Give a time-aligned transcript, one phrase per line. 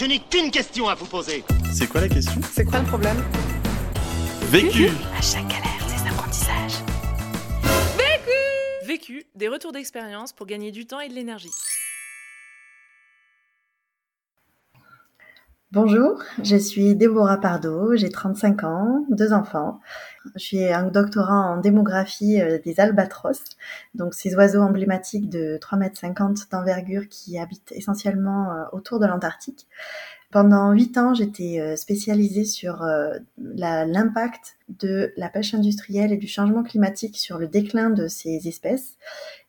[0.00, 1.44] Je n'ai qu'une question à vous poser.
[1.74, 3.22] C'est quoi la question C'est quoi le problème
[4.44, 6.82] Vécu À chaque galère, des apprentissages.
[8.86, 11.50] Vécu, des retours d'expérience pour gagner du temps et de l'énergie.
[15.72, 19.78] Bonjour, je suis Déborah Pardo, j'ai 35 ans, deux enfants.
[20.34, 23.40] Je suis un doctorat en démographie euh, des albatros,
[23.94, 29.68] donc ces oiseaux emblématiques de 3,50 m d'envergure qui habitent essentiellement euh, autour de l'Antarctique.
[30.32, 32.84] Pendant huit ans, j'étais euh, spécialisée sur
[33.38, 38.96] l'impact de la pêche industrielle et du changement climatique sur le déclin de ces espèces.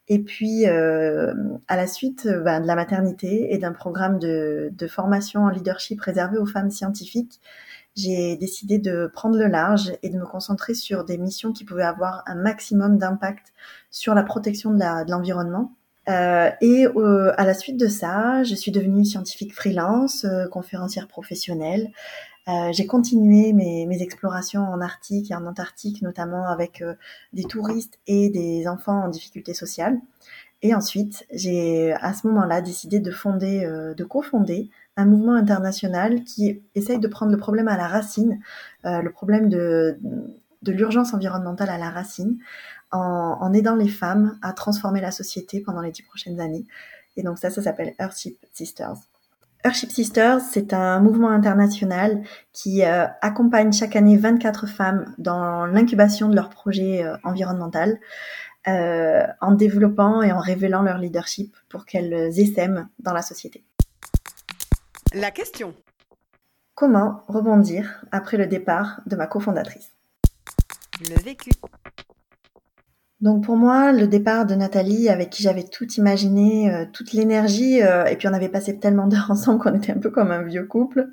[0.08, 1.34] Et puis, euh,
[1.68, 5.50] à la suite euh, ben, de la maternité et d'un programme de, de, formation en
[5.50, 7.40] leadership réservé aux femmes scientifiques,
[7.96, 11.84] j'ai décidé de prendre le large et de me concentrer sur des missions qui pouvaient
[11.84, 13.54] avoir un maximum d'impact
[13.90, 15.76] sur la protection de l'environnement.
[16.10, 21.08] Euh, et euh, à la suite de ça, je suis devenue scientifique freelance, euh, conférencière
[21.08, 21.92] professionnelle.
[22.48, 26.96] Euh, j'ai continué mes, mes, explorations en Arctique et en Antarctique, notamment avec euh,
[27.34, 30.00] des touristes et des enfants en difficulté sociale.
[30.64, 36.24] Et ensuite, j'ai à ce moment-là décidé de fonder, euh, de cofonder un mouvement international
[36.24, 38.40] qui essaye de prendre le problème à la racine,
[38.84, 39.98] le problème de,
[40.62, 42.38] de l'urgence environnementale à la racine,
[42.92, 46.66] en, en, aidant les femmes à transformer la société pendant les dix prochaines années.
[47.16, 49.11] Et donc ça, ça s'appelle Earthship Sisters.
[49.64, 56.30] Earthship Sisters, c'est un mouvement international qui euh, accompagne chaque année 24 femmes dans l'incubation
[56.30, 58.00] de leur projet euh, environnemental,
[58.68, 63.64] euh, en développant et en révélant leur leadership pour qu'elles essaiment dans la société.
[65.14, 65.76] La question.
[66.74, 69.92] Comment rebondir après le départ de ma cofondatrice?
[71.02, 71.52] Le vécu.
[73.22, 77.82] Donc pour moi, le départ de Nathalie, avec qui j'avais tout imaginé, euh, toute l'énergie,
[77.84, 80.42] euh, et puis on avait passé tellement d'heures ensemble qu'on était un peu comme un
[80.42, 81.08] vieux couple,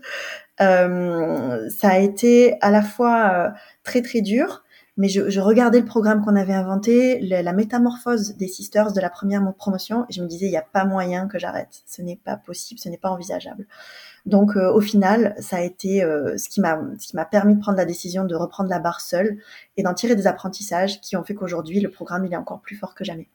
[0.60, 3.52] euh, ça a été à la fois
[3.84, 4.64] très très dur,
[4.98, 9.08] mais je, je regardais le programme qu'on avait inventé, la métamorphose des sisters de la
[9.08, 12.20] première promotion, et je me disais, il n'y a pas moyen que j'arrête, ce n'est
[12.22, 13.66] pas possible, ce n'est pas envisageable.
[14.26, 17.54] Donc euh, au final, ça a été euh, ce qui m'a ce qui m'a permis
[17.54, 19.38] de prendre la décision de reprendre la barre seule
[19.76, 22.76] et d'en tirer des apprentissages qui ont fait qu'aujourd'hui le programme il est encore plus
[22.76, 23.28] fort que jamais.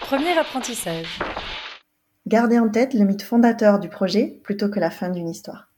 [0.00, 1.18] Premier apprentissage.
[2.26, 5.71] Garder en tête le mythe fondateur du projet plutôt que la fin d'une histoire.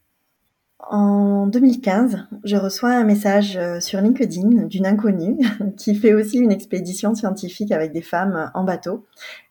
[0.87, 5.37] En 2015, je reçois un message euh, sur LinkedIn d'une inconnue
[5.77, 9.07] qui fait aussi une expédition scientifique avec des femmes en bateau.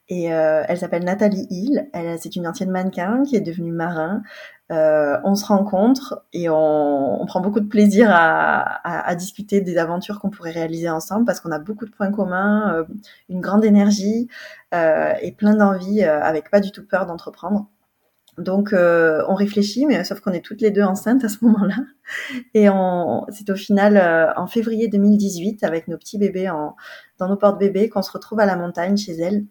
[0.09, 1.89] Et euh, elle s'appelle Nathalie Hill.
[1.93, 4.23] Elle, c'est une ancienne mannequin qui est devenue marin.
[4.71, 10.31] Euh, on se rencontre et on, prend beaucoup de plaisir à, discuter des aventures qu'on
[10.31, 12.85] pourrait réaliser ensemble parce qu'on a beaucoup de points communs,
[13.29, 14.29] une grande énergie
[14.73, 17.69] et plein d'envie, avec pas du tout peur d'entreprendre.
[18.39, 21.77] Donc, euh, on réfléchit, mais sauf qu'on est toutes les deux enceintes à ce moment-là.
[22.55, 22.67] Et
[23.31, 26.75] c'est au final euh, en février 2018, avec nos petits bébés en,
[27.19, 29.45] dans nos portes-bébés, qu'on se retrouve à la montagne chez elle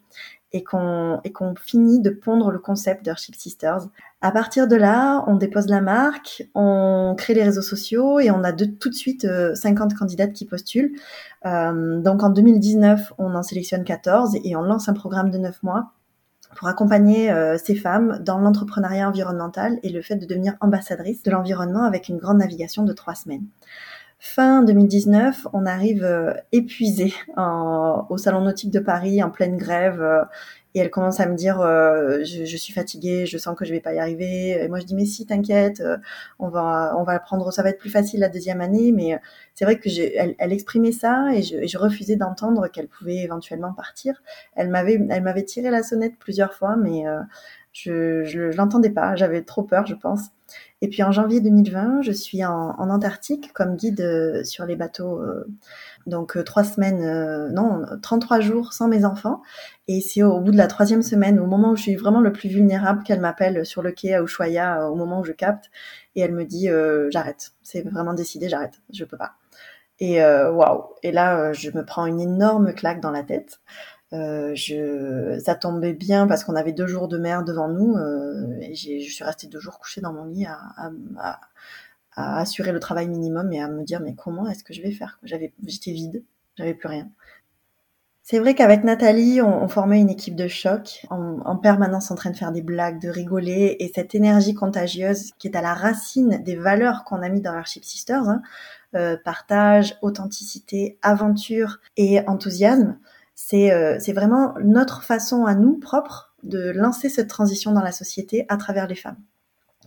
[0.55, 3.87] et qu'on et qu'on finit de pondre le concept d'Earthship Sisters.
[4.21, 8.43] À partir de là, on dépose la marque, on crée les réseaux sociaux et on
[8.43, 10.93] a de, tout de suite 50 euh, candidates qui postulent.
[11.43, 15.93] donc en 2019, on en sélectionne 14 et on lance un programme de 9 mois
[16.55, 21.31] pour accompagner euh, ces femmes dans l'entrepreneuriat environnemental et le fait de devenir ambassadrice de
[21.31, 23.45] l'environnement avec une grande navigation de trois semaines.
[24.25, 30.23] Fin 2019, on arrive euh, épuisé au Salon nautique de Paris en pleine grève euh,
[30.75, 33.71] et elle commence à me dire euh, je, je, suis fatiguée, je sens que je
[33.71, 34.51] vais pas y arriver.
[34.63, 35.97] Et moi je dis mais si t'inquiète, euh,
[36.39, 38.91] on va on va prendre, ça va être plus facile la deuxième année.
[38.91, 39.17] Mais euh,
[39.53, 42.87] c'est vrai que j'ai, elle, elle, exprimait ça et je, et je refusais d'entendre qu'elle
[42.87, 44.21] pouvait éventuellement partir.
[44.55, 47.03] Elle m'avait elle m'avait tiré la sonnette plusieurs fois, mais
[47.73, 49.15] je je l'entendais pas.
[49.15, 50.21] J'avais trop peur, je pense.
[50.81, 55.21] Et puis en janvier 2020, je suis en, en Antarctique comme guide sur les bateaux
[56.05, 59.41] donc euh, trois semaines, euh, non, 33 jours sans mes enfants.
[59.87, 62.31] Et c'est au bout de la troisième semaine, au moment où je suis vraiment le
[62.31, 65.71] plus vulnérable, qu'elle m'appelle sur le quai à Ushuaia, euh, au moment où je capte,
[66.15, 66.69] et elle me dit
[67.09, 67.51] j'arrête.
[67.63, 69.33] C'est vraiment décidé, j'arrête, je peux pas.
[69.99, 73.61] Et waouh Et là, je me prends une énorme claque dans la tête.
[74.13, 77.95] Euh, je, ça tombait bien parce qu'on avait deux jours de mer devant nous.
[77.97, 81.39] Euh, et je suis restée deux jours couchée dans mon lit à, à,
[82.15, 84.91] à, assurer le travail minimum et à me dire mais comment est-ce que je vais
[84.91, 85.19] faire?
[85.23, 86.23] J'avais, j'étais vide,
[86.57, 87.09] j'avais plus rien.
[88.25, 92.15] C'est vrai qu'avec Nathalie, on, on, formait une équipe de choc, en, en, permanence en
[92.15, 95.73] train de faire des blagues, de rigoler, et cette énergie contagieuse qui est à la
[95.73, 98.41] racine des valeurs qu'on a mis dans Ship Sisters, hein,
[98.95, 102.97] euh, partage, authenticité, aventure et enthousiasme,
[103.45, 107.91] c'est euh, c'est vraiment notre façon à nous propre de lancer cette transition dans la
[107.91, 109.17] société à travers les femmes.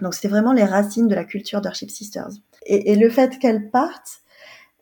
[0.02, 2.28] Donc c'était vraiment les racines de la culture d'Arship Sisters.
[2.66, 4.20] Et, et, le fait qu'elles partent,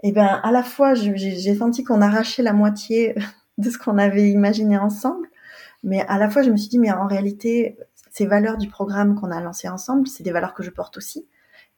[0.03, 3.15] eh ben à la fois j'ai senti qu'on arrachait la moitié
[3.59, 5.29] de ce qu'on avait imaginé ensemble,
[5.85, 7.79] mais à la fois je me suis dit mais en réalité
[8.11, 11.29] ces valeurs du programme qu'on a lancé ensemble, c'est des valeurs que je porte aussi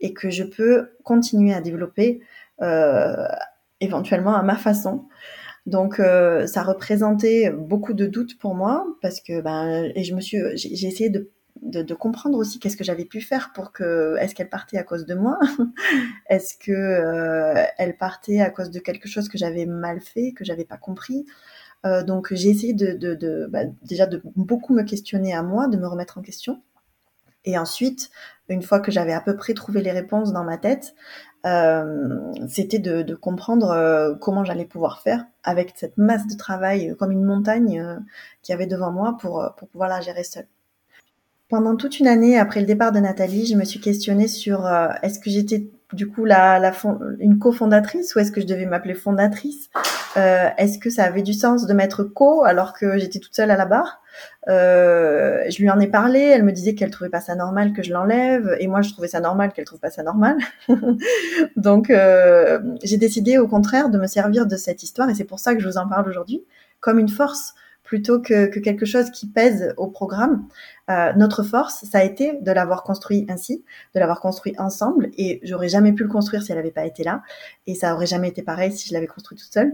[0.01, 2.23] et que je peux continuer à développer
[2.63, 3.29] euh,
[3.81, 5.09] éventuellement à ma façon.
[5.67, 10.21] Donc euh, ça représentait beaucoup de doutes pour moi parce que ben et je me
[10.21, 14.49] suis j'ai essayé de comprendre aussi qu'est-ce que j'avais pu faire pour que est-ce qu'elle
[14.49, 15.39] partait à cause de moi?
[16.29, 20.45] Est-ce que euh, elle partait à cause de quelque chose que j'avais mal fait que
[20.45, 21.27] j'avais pas compris?
[21.85, 25.87] Euh, donc j'ai essayé de, bah, déjà de beaucoup me questionner à moi de me
[25.87, 26.63] remettre en question.
[27.45, 28.11] Et ensuite
[28.49, 30.95] une fois que j'avais à peu près trouvé les réponses dans ma tête
[32.49, 37.25] c'était de, comprendre euh, comment j'allais pouvoir faire avec cette masse de travail comme une
[37.25, 37.99] montagne euh,
[38.43, 40.49] qui avait devant moi pour, pour pouvoir la gérer seule.
[41.49, 44.67] Pendant toute une année après le départ de Nathalie, je me suis questionnée sur
[45.03, 46.73] est-ce que j'étais du coup la, la
[47.21, 49.71] une cofondatrice ou est-ce que je devais m'appeler fondatrice?
[50.17, 53.51] Euh, Est-ce que ça avait du sens de mettre co alors que j'étais toute seule
[53.51, 54.01] à la barre?
[54.49, 57.83] Euh, Je lui en ai parlé, elle me disait qu'elle trouvait pas ça normal que
[57.83, 60.39] je l'enlève et moi je trouvais ça normal qu'elle trouve pas ça normal.
[61.57, 65.39] Donc euh, j'ai décidé au contraire de me servir de cette histoire et c'est pour
[65.39, 66.45] ça que je vous en parle aujourd'hui
[66.81, 67.55] comme une force
[67.87, 70.47] plutôt que, que, quelque chose qui pèse au programme.
[70.91, 75.41] Euh, notre force, ça a été de l'avoir construit ainsi, de l'avoir construit ensemble, et
[75.45, 77.23] j'aurais jamais pu le construire si elle n'avait pas été là,
[77.67, 79.73] et ça aurait jamais été pareil si je l'avais construit toute seule.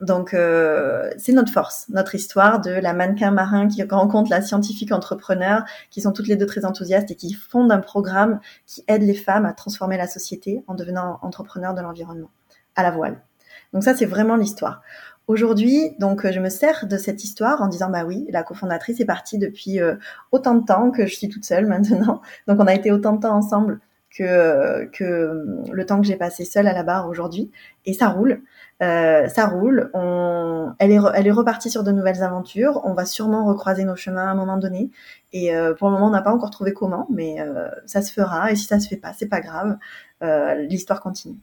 [0.00, 4.92] Donc euh, c'est notre force, notre histoire de la mannequin marin qui rencontre la scientifique
[4.92, 9.02] entrepreneur, qui sont toutes les deux très enthousiastes et qui fondent un programme qui aide
[9.02, 12.30] les femmes à transformer la société en devenant entrepreneurs de l'environnement
[12.74, 13.22] à la voile.
[13.72, 14.82] Donc ça c'est vraiment l'histoire.
[15.26, 19.06] Aujourd'hui, donc, je me sers de cette histoire en disant, bah oui, la cofondatrice est
[19.06, 19.96] partie depuis euh,
[20.30, 22.22] autant de temps que je suis toute seule maintenant.
[22.46, 23.80] Donc, on a été autant de temps ensemble
[24.16, 27.50] que, que le temps que j'ai passé seule à la barre aujourd'hui.
[27.84, 28.42] Et ça roule.
[28.82, 29.90] Euh, ça roule.
[29.94, 30.72] On...
[30.78, 32.80] Elle, est elle est repartie sur de nouvelles aventures.
[32.84, 34.90] On va sûrement recroiser nos chemins à un moment donné.
[35.32, 38.12] Et euh, pour le moment, on n'a pas encore trouvé comment, mais euh, ça se
[38.12, 38.52] fera.
[38.52, 39.76] Et si ça se fait pas, c'est pas grave.
[40.22, 41.36] Euh, l'histoire continue.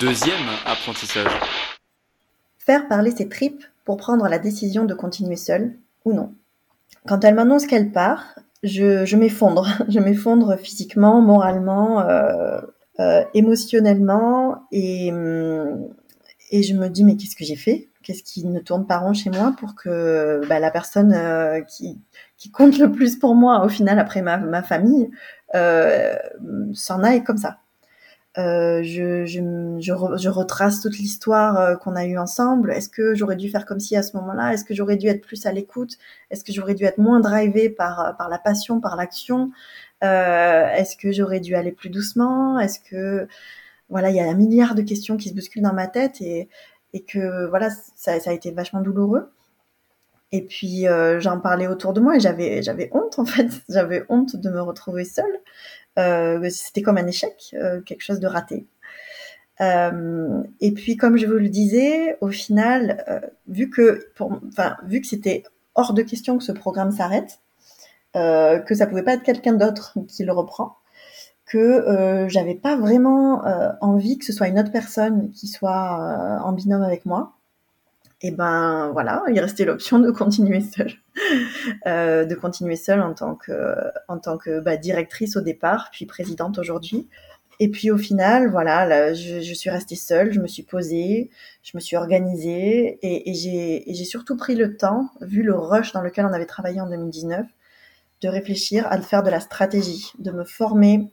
[0.00, 1.30] Deuxième apprentissage
[2.64, 6.32] faire parler ses tripes pour prendre la décision de continuer seule ou non.
[7.06, 9.66] Quand elle m'annonce qu'elle part, je, m'effondre.
[9.88, 12.60] Je m'effondre physiquement, moralement, euh,
[13.00, 15.10] euh, émotionnellement et,
[16.52, 17.88] et je me dis mais qu'est-ce que j'ai fait?
[18.02, 21.98] Qu'est-ce qui ne tourne pas rond chez moi pour que bah, la personne euh, qui,
[22.52, 25.10] compte le plus pour moi au final après ma, famille
[25.54, 26.14] euh,
[26.74, 27.58] s'en aille comme ça?
[28.38, 29.40] Euh, je, je,
[29.78, 32.72] je, retrace toute l'histoire euh, qu'on a eue ensemble.
[32.72, 34.54] Est-ce que j'aurais dû faire comme si à ce moment-là?
[34.54, 35.98] Est-ce que j'aurais dû être plus à l'écoute?
[36.30, 39.50] Est-ce que j'aurais dû être moins drivé par, par la passion, par l'action?
[40.02, 42.58] Euh, Est-ce que j'aurais dû aller plus doucement?
[42.58, 43.28] Est-ce que
[43.90, 46.48] voilà, il y a un milliard de questions qui se bousculent dans ma tête et,
[46.94, 49.30] et que voilà, ça, ça a été vachement douloureux.
[50.32, 54.04] Et puis euh, j'en parlais autour de moi et j'avais j'avais honte en fait, j'avais
[54.08, 55.40] honte de me retrouver seule.
[55.98, 58.66] Euh, c'était comme un échec, euh, quelque chose de raté.
[59.60, 65.06] Euh, et puis, comme je vous le disais, au final, vu que, enfin, vu que
[65.06, 65.44] c'était
[65.74, 67.40] hors de question que ce programme s'arrête,
[68.14, 70.76] que ça pouvait pas être quelqu'un d'autre qui le reprend,
[71.46, 73.42] que j'avais pas vraiment
[73.80, 77.34] envie que ce soit une autre personne qui soit en binôme avec moi
[78.22, 80.92] et ben voilà, il restait l'option de continuer seule,
[81.86, 83.74] euh, de continuer seule en tant que
[84.08, 87.08] en tant que bah, directrice au départ, puis présidente aujourd'hui.
[87.60, 91.30] Et puis au final, voilà, je, suis restée seule, je me suis posée,
[91.62, 96.00] je me suis organisée et, et j'ai surtout pris le temps, vu le rush dans
[96.00, 97.46] lequel on avait travaillé en 2019,
[98.22, 101.10] de réfléchir à faire de la stratégie, de me former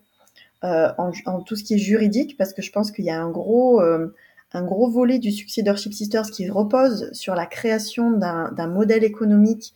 [0.64, 3.22] euh, en, en, tout ce qui est juridique, parce que je pense qu'il y a
[3.22, 4.14] un gros euh,
[4.54, 9.74] un gros volet du succès d'Orship Sisters qui repose sur la création d'un modèle économique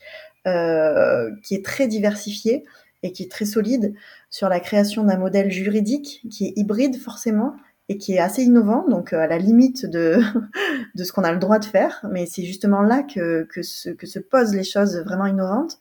[0.47, 2.65] euh, qui est très diversifié
[3.03, 3.93] et qui est très solide,
[4.29, 7.55] sur la création d'un modèle juridique qui est hybride forcément
[7.89, 10.19] et qui est assez innovant, donc euh, à la limite de,
[10.95, 13.89] de ce qu'on a le droit de faire, mais c'est justement là que, que, se,
[13.89, 15.77] que se posent les choses vraiment innovantes.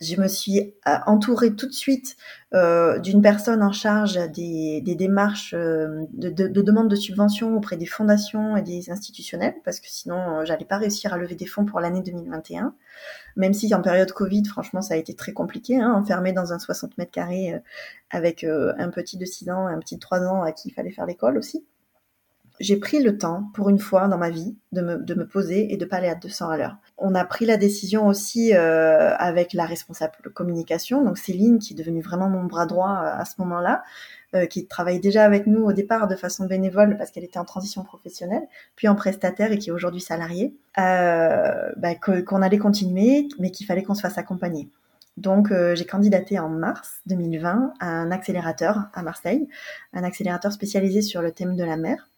[0.00, 2.16] Je me suis euh, entourée tout de suite
[2.54, 7.56] euh, d'une personne en charge des, des démarches euh, de, de, de, demande de subvention
[7.56, 11.34] auprès des fondations et des institutionnels, parce que sinon, euh, j'allais pas réussir à lever
[11.34, 12.74] des fonds pour l'année 2021.
[13.36, 16.58] Même si en période Covid, franchement, ça a été très compliqué, hein, enfermé dans un
[16.58, 17.54] 60 mètres carrés
[18.10, 20.72] avec un petit de 6 ans et un petit de 3 ans à qui il
[20.72, 21.64] fallait faire l'école aussi.
[22.60, 25.84] J'ai pris le temps, pour une fois dans ma vie, de me, poser et de
[25.84, 26.76] pas aller à 200 à l'heure.
[26.98, 31.76] On a pris la décision aussi euh, avec la responsable communication, donc Céline, qui est
[31.76, 33.82] devenue vraiment mon bras droit euh, à ce moment-là,
[34.34, 37.44] euh, qui travaille déjà avec nous au départ de façon bénévole parce qu'elle était en
[37.44, 41.94] transition professionnelle, puis en prestataire et qui est aujourd'hui salariée, bah,
[42.26, 44.68] qu'on allait continuer, mais qu'il fallait qu'on se fasse accompagner.
[45.16, 49.48] Donc, j'ai candidaté en mars 2020 à un accélérateur à Marseille,
[49.94, 52.10] un accélérateur spécialisé sur le thème de la mer.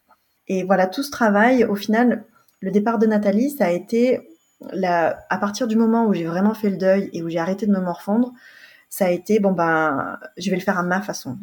[0.48, 2.24] Et voilà, tout ce travail, au final,
[2.60, 4.28] le départ de Nathalie, ça a été
[4.72, 7.66] la, à partir du moment où j'ai vraiment fait le deuil et où j'ai arrêté
[7.66, 8.32] de me morfondre,
[8.88, 11.38] ça a été bon ben, je vais le faire à ma façon.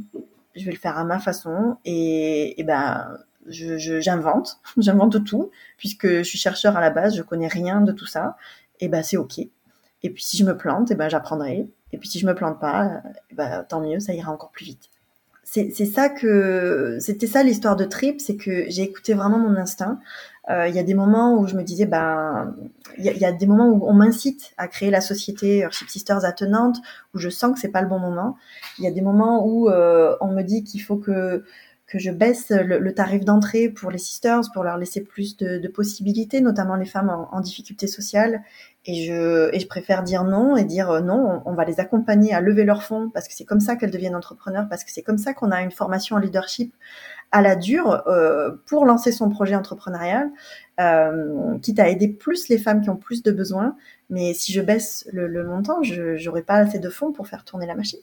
[0.55, 6.24] Je vais le faire à ma façon et, et ben, j'invente, j'invente tout puisque je
[6.24, 8.35] suis chercheur à la base, je connais rien de tout ça.
[8.79, 9.39] Et ben, c'est ok.
[9.39, 11.67] Et puis si je me plante, et ben j'apprendrai.
[11.91, 13.01] Et puis si je me plante pas,
[13.33, 14.89] ben, tant mieux, ça ira encore plus vite.
[15.47, 19.99] C'est ça que c'était ça l'histoire de Trip, c'est que j'ai écouté vraiment mon instinct.
[20.49, 22.55] Euh, il y a des moments où je me disais, ben,
[22.97, 26.77] il y, a des moments où on m'incite à créer la société Earthship Sisters attenante,
[27.13, 28.37] où je sens que c'est pas le bon moment.
[28.79, 31.43] Il y a des moments où euh, on me dit qu'il faut que
[31.87, 35.67] que je baisse le, tarif d'entrée pour les sisters pour leur laisser plus de, de
[35.67, 38.41] possibilités, notamment les femmes en, en, difficulté sociale.
[38.85, 42.33] Et je, et je préfère dire non et dire euh, non, on, va les accompagner
[42.33, 45.01] à lever leurs fonds parce que c'est comme ça qu'elles deviennent entrepreneurs, parce que c'est
[45.01, 46.73] comme ça qu'on a une formation en leadership
[47.31, 50.29] à la dure euh, pour lancer son projet entrepreneurial,
[50.79, 53.75] euh, quitte à aider plus les femmes qui ont plus de besoins.
[54.09, 57.43] Mais si je baisse le, le montant, je n'aurai pas assez de fonds pour faire
[57.43, 58.01] tourner la machine.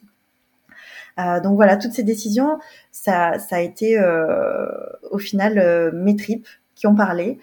[1.18, 2.58] Euh, donc voilà, toutes ces décisions,
[2.90, 4.66] ça, ça a été euh,
[5.10, 7.38] au final euh, mes tripes qui ont parlé.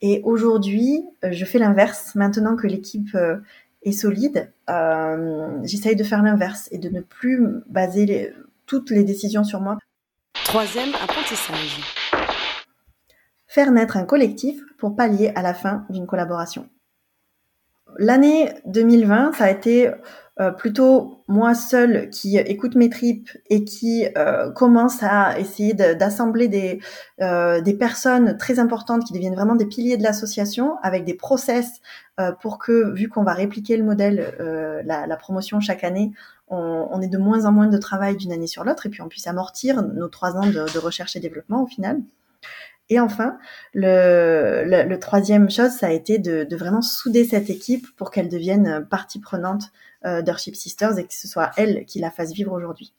[0.00, 2.14] Et aujourd'hui, je fais l'inverse.
[2.14, 3.16] Maintenant que l'équipe
[3.82, 4.52] est solide,
[5.64, 8.32] j'essaye de faire l'inverse et de ne plus baser
[8.66, 9.78] toutes les décisions sur moi.
[10.44, 11.80] Troisième apprentissage.
[13.46, 16.68] Faire naître un collectif pour pallier à la fin d'une collaboration.
[17.98, 19.90] L'année 2020, ça a été
[20.38, 26.46] euh, plutôt moi seule qui écoute mes tripes et qui euh, commence à essayer d'assembler
[26.48, 26.78] des,
[27.22, 31.80] euh, des personnes très importantes qui deviennent vraiment des piliers de l'association avec des process
[32.40, 34.34] pour que, vu qu'on va répliquer le modèle,
[34.86, 36.12] la, promotion chaque année,
[36.48, 39.02] on, on, ait de moins en moins de travail d'une année sur l'autre et puis
[39.02, 42.00] on puisse amortir nos trois ans de recherche et développement au final.
[42.88, 43.38] Et enfin,
[43.74, 49.20] le, troisième chose, ça a été de, vraiment souder cette équipe pour qu'elle devienne partie
[49.20, 49.64] prenante
[50.04, 52.94] euh, Sisters et que ce soit elle qui la fasse vivre aujourd'hui.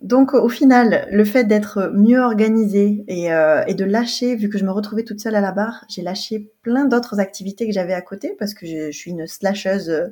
[0.00, 4.58] Donc au final, le fait d'être mieux organisée et, euh, et, de lâcher, vu que
[4.58, 7.92] je me retrouvais toute seule à la barre, j'ai lâché plein d'autres activités que j'avais
[7.92, 10.10] à côté parce que je, je suis une slasheuse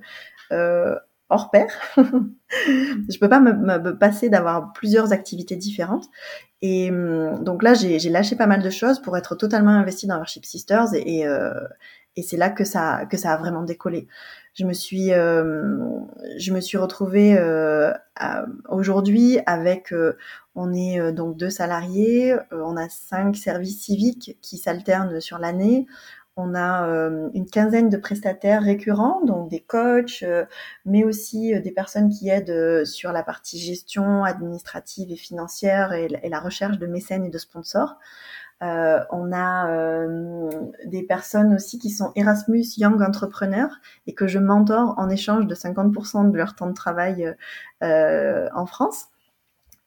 [0.53, 0.95] euh,
[1.31, 1.67] hors pair.
[1.97, 6.07] je peux pas me, passer d'avoir plusieurs activités différentes.
[6.63, 10.17] Et hum, donc là, j'ai lâché pas mal de choses pour être totalement investie dans
[10.17, 11.53] Worship Sisters et, euh,
[12.17, 14.09] et c'est là que ça a vraiment décollé.
[14.55, 15.79] Je me suis euh,
[16.75, 17.93] retrouvée euh,
[18.69, 20.17] aujourd'hui avec euh,
[20.55, 25.87] on est euh, donc deux salariés, on a cinq services civiques qui s'alternent sur l'année.
[26.41, 26.87] On a
[27.35, 30.25] une quinzaine de prestataires récurrents, donc des coachs,
[30.85, 36.41] mais aussi des personnes qui aident sur la partie gestion administrative et financière et, la
[36.41, 37.97] recherche de mécènes et de sponsors.
[38.63, 40.51] Euh, on a euh,
[40.85, 45.55] des personnes aussi qui sont Erasmus Young Entrepreneurs et que je mentor en échange de
[45.55, 47.35] 50% de leur temps de travail
[47.83, 49.07] euh, en France.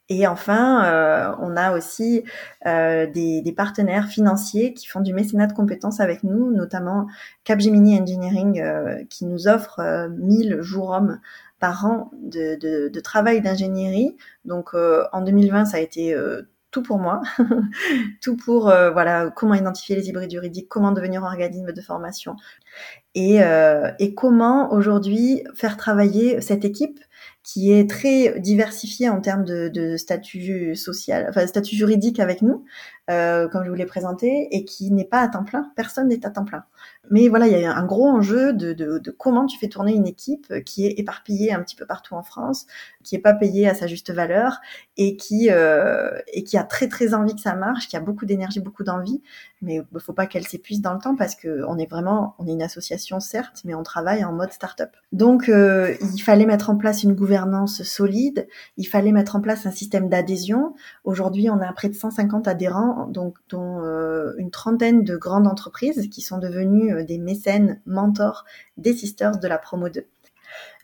[0.09, 2.23] Et enfin, on a aussi
[2.65, 7.07] des, des, partenaires financiers qui font du mécénat de compétences avec nous, notamment
[7.45, 11.19] Capgemini Engineering qui nous offre 1000 jours hommes
[11.59, 14.15] par an de, de, de travail d'ingénierie.
[14.43, 16.13] Donc en 2020, ça a été
[16.73, 17.21] tout pour moi,
[18.21, 22.35] tout pour euh, voilà comment identifier les hybrides juridiques, comment devenir organisme de formation
[23.15, 26.99] et, euh, et comment aujourd'hui faire travailler cette équipe
[27.43, 32.63] qui est très diversifiée en termes de, de statut social, enfin statut juridique avec nous,
[33.09, 35.71] euh, comme je vous l'ai présenté, et qui n'est pas à temps plein.
[35.75, 36.63] Personne n'est à temps plein.
[37.11, 39.93] Mais voilà, il y a un gros enjeu de, de, de, comment tu fais tourner
[39.93, 42.65] une équipe qui est éparpillée un petit peu partout en France,
[43.03, 44.61] qui est pas payée à sa juste valeur
[44.95, 48.25] et qui euh, et qui a très très envie que ça marche, qui a beaucoup
[48.25, 49.21] d'énergie, beaucoup d'envie,
[49.61, 52.47] mais il faut pas qu'elle s'épuise dans le temps parce que on est vraiment, on
[52.47, 54.91] est une association certes, mais on travaille en mode start-up.
[55.11, 59.65] Donc euh, il fallait mettre en place une gouvernance solide, il fallait mettre en place
[59.65, 60.73] un système d'adhésion.
[61.03, 66.09] Aujourd'hui, on a près de 150 adhérents, donc dont euh, une trentaine de grandes entreprises
[66.09, 68.45] qui sont devenues euh, des mécènes, mentors
[68.77, 70.05] des sisters de la promo 2.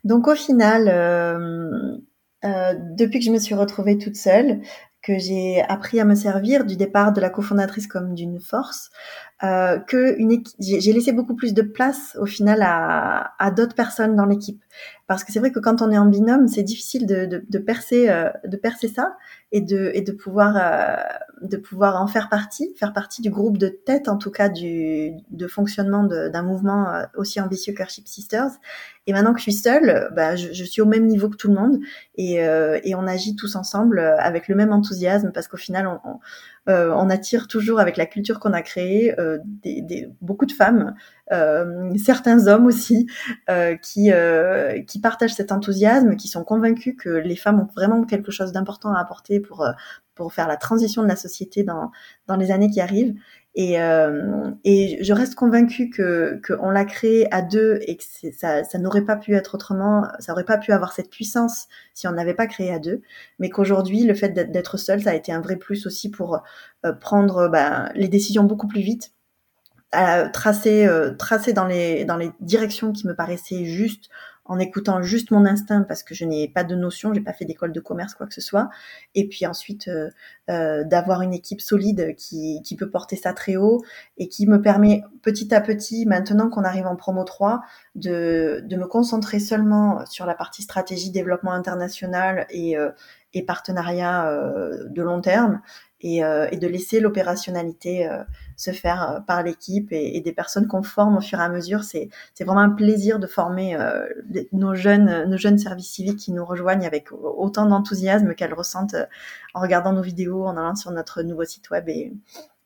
[0.03, 1.97] Donc au final, euh,
[2.43, 4.61] depuis que je me suis retrouvée toute seule,
[5.01, 8.91] que j'ai appris à me servir du départ de la cofondatrice comme d'une force,
[9.41, 10.17] que
[10.59, 14.61] j'ai laissé beaucoup plus de place au final à, d'autres personnes dans l'équipe.
[15.07, 18.07] Parce que c'est vrai que quand on est en binôme, c'est difficile de, percer,
[18.43, 19.15] de percer ça
[19.53, 20.57] et de, pouvoir,
[21.41, 25.11] de pouvoir en faire partie, faire partie du groupe de tête, en tout cas du,
[25.29, 28.51] de fonctionnement d'un mouvement euh, aussi ambitieux qu'Arship Sisters.
[29.07, 31.47] Et maintenant que je suis seule, bah, je, je, suis au même niveau que tout
[31.47, 31.79] le monde
[32.15, 35.99] et, euh, et on agit tous ensemble avec le même enthousiasme parce qu'au final, on,
[36.09, 36.19] on,
[36.67, 39.39] euh, on, attire toujours avec la culture qu'on a créée euh,
[40.21, 40.93] beaucoup de femmes,
[41.31, 43.07] euh, certains hommes aussi,
[43.81, 44.11] qui,
[45.01, 48.99] partagent cet enthousiasme, qui sont convaincus que les femmes ont vraiment quelque chose d'important à
[48.99, 49.65] apporter pour,
[50.31, 53.15] faire la transition de la société dans les années qui arrivent.
[53.61, 58.63] Et, euh, et je reste convaincue que qu'on l'a créé à deux et que ça,
[58.63, 62.13] ça n'aurait pas pu être autrement, ça aurait pas pu avoir cette puissance si on
[62.13, 63.01] n'avait pas créé à deux.
[63.37, 66.41] Mais qu'aujourd'hui, le fait d'être seul, ça a été un vrai plus aussi pour
[66.85, 69.11] euh, prendre bah, les décisions beaucoup plus vite,
[69.93, 70.87] euh, tracer,
[71.17, 74.09] tracer dans les dans les directions qui me paraissaient justes
[74.49, 77.45] en écoutant juste mon instinct parce que je n'ai pas de notion, j'ai pas fait
[77.45, 78.69] d'école de commerce quoi que ce soit,
[79.13, 80.09] et puis ensuite euh,
[80.49, 83.83] euh, d'avoir une équipe solide qui, qui peut porter ça très haut
[84.17, 87.61] et qui me permet petit à petit, maintenant qu'on arrive en promo 3,
[87.93, 92.89] de, de me concentrer seulement sur la partie stratégie développement international et, euh,
[93.33, 95.61] et partenariat euh, de long terme
[96.01, 98.23] et, euh, et de laisser l'opérationnalité euh,
[98.55, 101.83] se faire par l'équipe et, des personnes qu'on forme au fur et à mesure.
[101.83, 102.09] C'est,
[102.39, 103.77] vraiment un plaisir de former
[104.51, 108.95] nos jeunes, nos jeunes services civiques qui nous rejoignent avec autant d'enthousiasme qu'elles ressentent
[109.53, 112.13] en regardant nos vidéos, en allant sur notre nouveau site web et,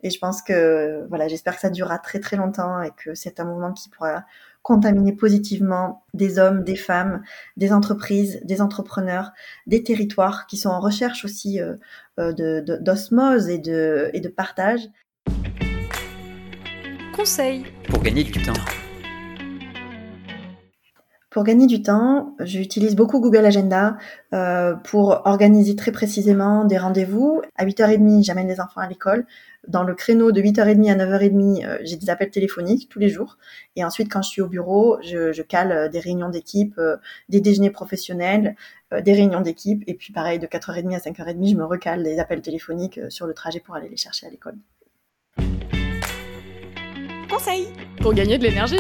[0.04, 3.40] et je pense que voilà, j'espère que ça durera très très longtemps et que c'est
[3.40, 4.26] un mouvement qui pourra
[4.64, 7.22] contaminer positivement des hommes, des femmes,
[7.58, 9.32] des entreprises, des entrepreneurs,
[9.68, 11.76] des territoires qui sont en recherche aussi euh,
[12.18, 14.90] de, de, d'osmose et de, et de partage.
[17.16, 18.54] Conseil pour gagner du temps.
[21.34, 23.98] Pour gagner du temps, j'utilise beaucoup Google Agenda
[24.36, 27.42] euh, pour organiser très précisément des rendez-vous.
[27.56, 29.26] À 8h30, j'amène les enfants à l'école.
[29.68, 33.40] Dans le créneau de 8h30 à 9h30, euh, j'ai des appels téléphoniques tous les jours.
[33.76, 36.80] Et ensuite, quand je suis au bureau, je, cale euh, des réunions d'équipe,
[37.30, 38.56] des déjeuners professionnels,
[39.04, 39.84] des réunions d'équipe.
[39.88, 43.34] Et puis pareil, de 4h30 à 5h30, je me recale des appels téléphoniques sur le
[43.34, 44.58] trajet pour aller les chercher à l'école.
[47.28, 47.70] Conseil
[48.04, 48.78] pour gagner de l'énergie.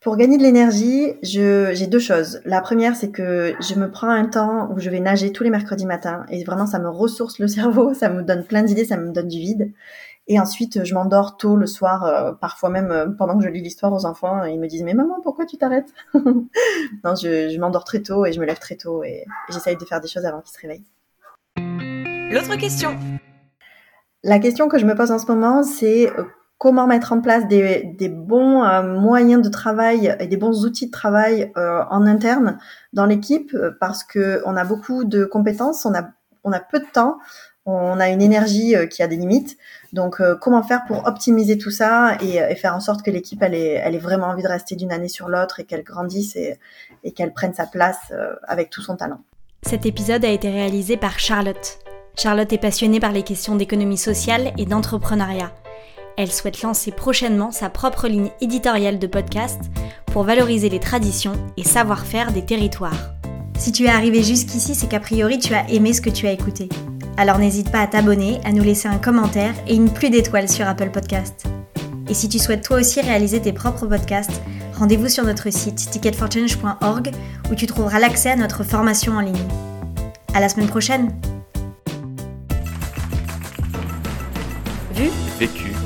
[0.00, 2.40] Pour gagner de l'énergie, j'ai deux choses.
[2.46, 5.50] La première, c'est que je me prends un temps où je vais nager tous les
[5.50, 8.96] mercredis matins et vraiment, ça me ressource le cerveau, ça me donne plein d'idées, ça
[8.96, 9.72] me donne du vide.
[10.26, 13.60] Et ensuite, je m'endors tôt le soir, euh, parfois même euh, pendant que je lis
[13.60, 14.42] l'histoire aux enfants.
[14.44, 18.24] Et ils me disent mais maman, pourquoi tu t'arrêtes Non, je, je m'endors très tôt
[18.24, 20.54] et je me lève très tôt et, et j'essaye de faire des choses avant qu'ils
[20.54, 20.86] se réveillent.
[22.32, 22.96] L'autre question.
[24.22, 26.24] La question que je me pose en ce moment, c'est euh,
[26.60, 30.86] comment mettre en place des, des bons euh, moyens de travail et des bons outils
[30.86, 32.58] de travail euh, en interne
[32.92, 36.10] dans l'équipe parce que on a beaucoup de compétences, on a
[36.44, 37.18] on a peu de temps,
[37.66, 39.56] on a une énergie euh, qui a des limites.
[39.92, 43.42] Donc euh, comment faire pour optimiser tout ça et, et faire en sorte que l'équipe
[43.42, 46.36] elle ait, elle ait vraiment envie de rester d'une année sur l'autre et qu'elle grandisse
[46.36, 46.58] et,
[47.04, 49.20] et qu'elle prenne sa place euh, avec tout son talent.
[49.62, 51.78] Cet épisode a été réalisé par Charlotte.
[52.16, 55.52] Charlotte est passionnée par les questions d'économie sociale et d'entrepreneuriat.
[56.20, 59.58] Elle souhaite lancer prochainement sa propre ligne éditoriale de podcast
[60.04, 63.14] pour valoriser les traditions et savoir-faire des territoires.
[63.58, 66.32] Si tu es arrivé jusqu'ici, c'est qu'a priori tu as aimé ce que tu as
[66.32, 66.68] écouté.
[67.16, 70.68] Alors n'hésite pas à t'abonner, à nous laisser un commentaire et une pluie d'étoiles sur
[70.68, 71.46] Apple Podcast.
[72.10, 74.42] Et si tu souhaites toi aussi réaliser tes propres podcasts,
[74.78, 77.12] rendez-vous sur notre site ticketforchange.org
[77.50, 79.48] où tu trouveras l'accès à notre formation en ligne.
[80.34, 81.14] À la semaine prochaine!